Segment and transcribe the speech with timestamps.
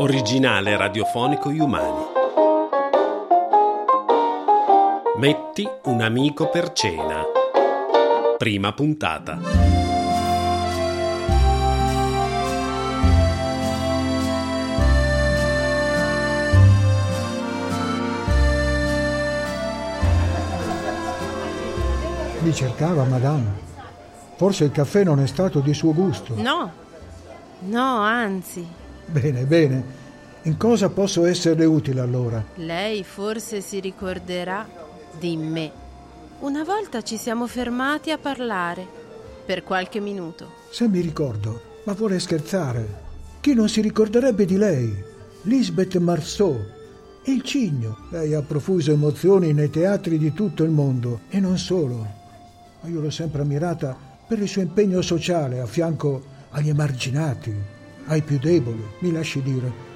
[0.00, 2.04] Originale radiofonico Humani.
[5.16, 7.24] Metti un amico per cena.
[8.36, 9.40] Prima puntata.
[22.38, 23.46] Mi cercava, madame.
[24.36, 26.34] Forse il caffè non è stato di suo gusto.
[26.36, 26.70] No,
[27.62, 28.86] no, anzi.
[29.10, 29.96] Bene, bene.
[30.42, 32.44] In cosa posso esserle utile allora?
[32.56, 34.68] Lei forse si ricorderà
[35.18, 35.70] di me.
[36.40, 38.86] Una volta ci siamo fermati a parlare,
[39.46, 40.52] per qualche minuto.
[40.70, 43.06] Se mi ricordo, ma vuole scherzare.
[43.40, 44.94] Chi non si ricorderebbe di lei?
[45.42, 46.58] Lisbeth Marceau.
[47.24, 47.96] Il cigno.
[48.10, 52.06] Lei ha profuso emozioni nei teatri di tutto il mondo e non solo.
[52.80, 57.54] Ma io l'ho sempre ammirata per il suo impegno sociale a fianco agli emarginati,
[58.08, 59.86] ai più deboli, mi lasci dire.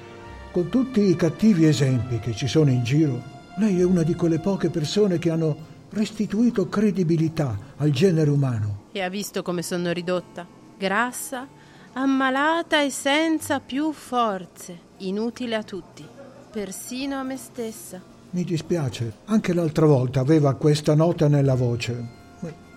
[0.51, 3.21] Con tutti i cattivi esempi che ci sono in giro,
[3.57, 8.83] lei è una di quelle poche persone che hanno restituito credibilità al genere umano.
[8.91, 10.45] E ha visto come sono ridotta?
[10.77, 11.47] Grassa,
[11.93, 16.05] ammalata e senza più forze, inutile a tutti,
[16.51, 18.01] persino a me stessa.
[18.31, 22.21] Mi dispiace, anche l'altra volta aveva questa nota nella voce.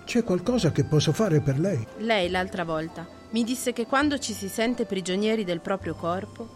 [0.05, 1.84] C'è qualcosa che posso fare per lei?
[1.98, 6.48] Lei l'altra volta mi disse che quando ci si sente prigionieri del proprio corpo,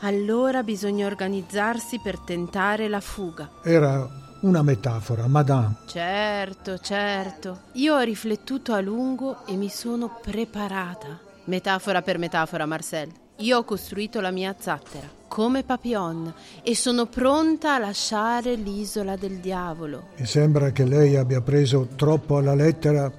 [0.00, 3.50] allora bisogna organizzarsi per tentare la fuga.
[3.62, 4.08] Era
[4.42, 5.76] una metafora, madame.
[5.86, 7.60] Certo, certo.
[7.72, 11.18] Io ho riflettuto a lungo e mi sono preparata.
[11.44, 13.10] Metafora per metafora, Marcel.
[13.36, 19.38] Io ho costruito la mia zattera, come Papillon, e sono pronta a lasciare l'isola del
[19.38, 20.08] diavolo.
[20.18, 23.10] Mi sembra che lei abbia preso troppo alla lettera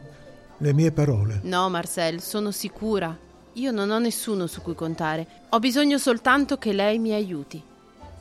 [0.61, 1.39] le mie parole.
[1.43, 3.17] No, Marcel, sono sicura.
[3.53, 5.27] Io non ho nessuno su cui contare.
[5.49, 7.61] Ho bisogno soltanto che lei mi aiuti.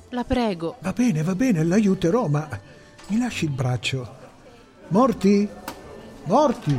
[0.08, 0.76] La prego.
[0.80, 2.48] Va bene, va bene, l'aiuterò, ma
[3.08, 4.16] mi lasci il braccio.
[4.88, 5.48] Morti?
[6.24, 6.76] Morti!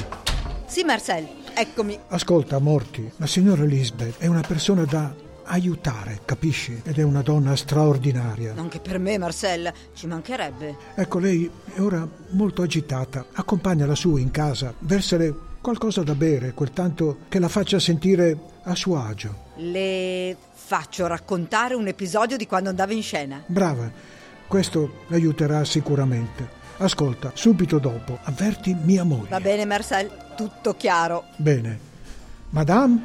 [0.66, 1.98] Sì, Marcel, eccomi.
[2.08, 6.82] Ascolta, Morti, la signora Lisbeth è una persona da aiutare, capisci?
[6.84, 8.54] Ed è una donna straordinaria.
[8.58, 10.76] Anche per me, Marcel, ci mancherebbe.
[10.96, 13.28] Ecco, lei è ora molto agitata.
[13.34, 18.76] Accompagnala su in casa, versele qualcosa da bere, quel tanto che la faccia sentire a
[18.76, 19.50] suo agio.
[19.58, 23.44] Le faccio raccontare un episodio di quando andava in scena.
[23.46, 23.90] Brava,
[24.48, 26.60] questo l'aiuterà sicuramente.
[26.78, 29.30] Ascolta, subito dopo, avverti mia moglie.
[29.30, 31.26] Va bene, Marcel, tutto chiaro.
[31.36, 31.90] Bene.
[32.50, 33.04] Madame,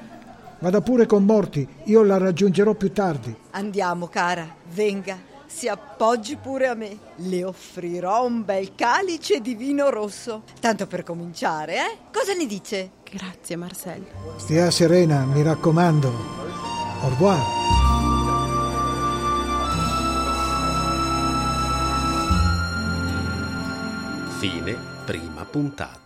[0.58, 3.34] vada pure con Morti, io la raggiungerò più tardi.
[3.50, 5.34] Andiamo, cara, venga.
[5.46, 6.98] Si appoggi pure a me.
[7.16, 10.42] Le offrirò un bel calice di vino rosso.
[10.60, 11.98] Tanto per cominciare, eh?
[12.12, 12.90] Cosa ne dice?
[13.04, 14.04] Grazie, Marcel.
[14.36, 16.08] Stia serena, mi raccomando.
[17.02, 17.54] Au revoir.
[24.38, 26.05] Fine prima puntata.